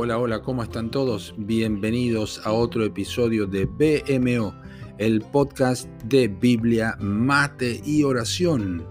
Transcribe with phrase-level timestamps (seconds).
[0.00, 1.34] Hola, hola, ¿cómo están todos?
[1.36, 4.54] Bienvenidos a otro episodio de BMO,
[4.96, 8.86] el podcast de Biblia, mate y oración.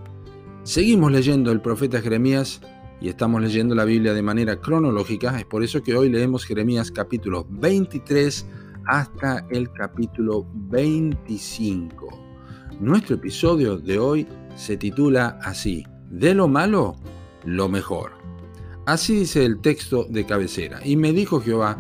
[0.64, 2.60] Seguimos leyendo el profeta Jeremías
[3.00, 6.92] y estamos leyendo la Biblia de manera cronológica, es por eso que hoy leemos Jeremías
[6.92, 8.46] capítulo 23
[8.88, 12.10] hasta el capítulo 25.
[12.82, 16.98] Nuestro episodio de hoy se titula así, de lo malo,
[17.46, 18.17] lo mejor.
[18.88, 20.80] Así dice el texto de cabecera.
[20.82, 21.78] Y me dijo Jehová,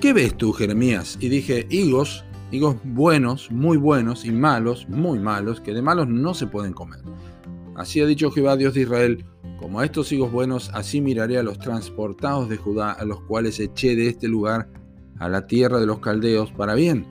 [0.00, 1.16] ¿qué ves tú, Jeremías?
[1.20, 6.34] Y dije, higos, higos buenos, muy buenos, y malos, muy malos, que de malos no
[6.34, 6.98] se pueden comer.
[7.76, 9.24] Así ha dicho Jehová, Dios de Israel,
[9.60, 13.60] como a estos higos buenos, así miraré a los transportados de Judá, a los cuales
[13.60, 14.68] eché de este lugar
[15.20, 17.06] a la tierra de los caldeos para bien,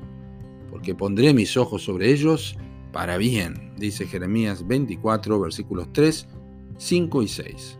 [0.69, 2.57] porque pondré mis ojos sobre ellos
[2.91, 6.27] para bien, dice Jeremías 24, versículos 3,
[6.77, 7.79] 5 y 6.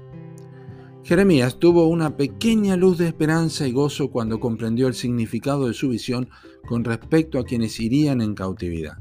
[1.06, 5.90] Jeremías tuvo una pequeña luz de esperanza y gozo cuando comprendió el significado de su
[5.90, 6.30] visión
[6.68, 8.98] con respecto a quienes irían en cautividad.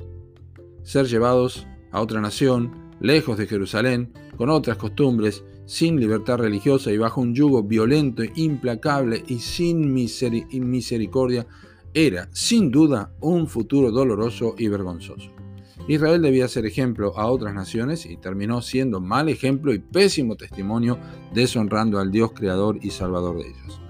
[0.83, 6.99] Ser llevados a otra nación, lejos de Jerusalén, con otras costumbres, sin libertad religiosa y
[6.99, 11.47] bajo un yugo violento, implacable y sin misericordia,
[11.95, 15.31] era, sin duda, un futuro doloroso y vergonzoso.
[15.87, 20.99] Israel debía ser ejemplo a otras naciones y terminó siendo mal ejemplo y pésimo testimonio,
[21.35, 23.81] deshonrando al Dios creador y salvador de ellos.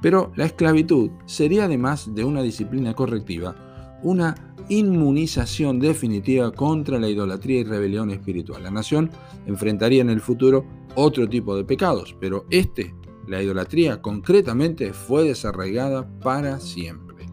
[0.00, 3.54] Pero la esclavitud sería además de una disciplina correctiva,
[4.02, 4.34] una
[4.68, 8.64] inmunización definitiva contra la idolatría y rebelión espiritual.
[8.64, 9.10] La nación
[9.46, 10.64] enfrentaría en el futuro
[10.96, 12.94] otro tipo de pecados, pero este,
[13.28, 17.26] la idolatría concretamente, fue desarraigada para siempre.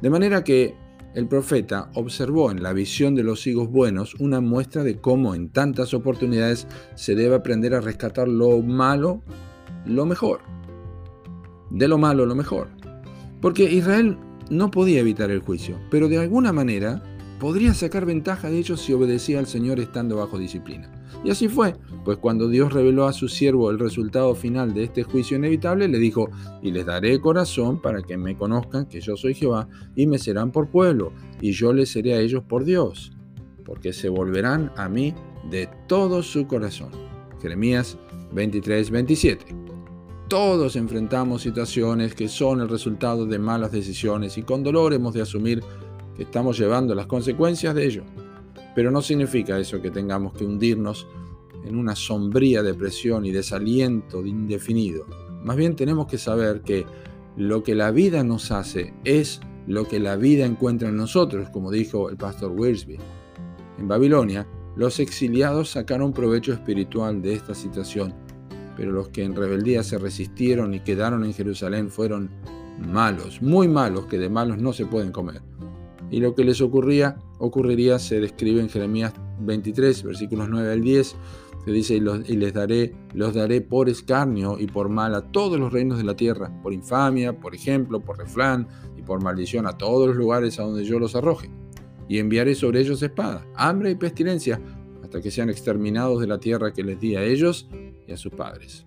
[0.00, 0.74] De manera que
[1.14, 5.48] el profeta observó en la visión de los higos buenos una muestra de cómo en
[5.48, 9.22] tantas oportunidades se debe aprender a rescatar lo malo,
[9.86, 10.40] lo mejor.
[11.70, 12.68] De lo malo, lo mejor.
[13.40, 14.18] Porque Israel
[14.50, 17.02] no podía evitar el juicio, pero de alguna manera
[17.38, 20.90] podría sacar ventaja de ellos si obedecía al Señor estando bajo disciplina.
[21.24, 21.74] Y así fue,
[22.04, 25.98] pues cuando Dios reveló a su siervo el resultado final de este juicio inevitable, le
[25.98, 26.28] dijo,
[26.62, 30.52] y les daré corazón para que me conozcan que yo soy Jehová, y me serán
[30.52, 33.12] por pueblo, y yo les seré a ellos por Dios,
[33.64, 35.14] porque se volverán a mí
[35.50, 36.90] de todo su corazón.
[37.40, 37.96] Jeremías
[38.32, 39.44] 23, 27.
[40.28, 45.22] Todos enfrentamos situaciones que son el resultado de malas decisiones y con dolor hemos de
[45.22, 45.62] asumir
[46.16, 48.04] que estamos llevando las consecuencias de ello.
[48.74, 51.06] Pero no significa eso que tengamos que hundirnos
[51.64, 55.06] en una sombría depresión y desaliento indefinido.
[55.42, 56.86] Más bien tenemos que saber que
[57.36, 61.70] lo que la vida nos hace es lo que la vida encuentra en nosotros, como
[61.70, 62.98] dijo el pastor Wiersbe.
[63.78, 64.46] En Babilonia,
[64.76, 68.14] los exiliados sacaron provecho espiritual de esta situación,
[68.76, 72.30] pero los que en rebeldía se resistieron y quedaron en Jerusalén fueron
[72.78, 75.42] malos, muy malos, que de malos no se pueden comer
[76.14, 81.16] y lo que les ocurría, ocurriría se describe en Jeremías 23, versículos 9 al 10,
[81.64, 85.72] que dice, y, les daré, los daré por escarnio y por mal a todos los
[85.72, 90.06] reinos de la tierra, por infamia, por ejemplo, por refrán y por maldición a todos
[90.06, 91.50] los lugares a donde yo los arroje.
[92.08, 94.60] Y enviaré sobre ellos espada, hambre y pestilencia,
[95.02, 97.68] hasta que sean exterminados de la tierra que les di a ellos
[98.06, 98.86] y a sus padres.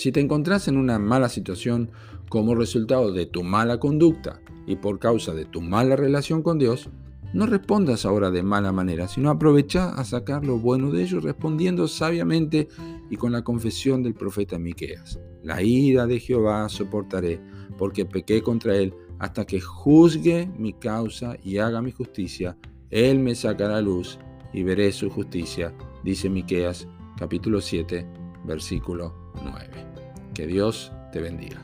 [0.00, 1.90] Si te encontrás en una mala situación
[2.30, 6.88] como resultado de tu mala conducta, y por causa de tu mala relación con Dios,
[7.34, 11.86] no respondas ahora de mala manera, sino aprovecha a sacar lo bueno de ellos respondiendo
[11.86, 12.68] sabiamente
[13.10, 15.20] y con la confesión del profeta Miqueas.
[15.42, 17.38] La ira de Jehová soportaré,
[17.76, 22.56] porque pequé contra él, hasta que juzgue mi causa y haga mi justicia.
[22.88, 24.18] Él me sacará luz
[24.54, 26.88] y veré su justicia, dice Miqueas,
[27.18, 28.06] capítulo 7,
[28.46, 29.89] versículo 9.
[30.40, 31.60] Que Dios te bendiga.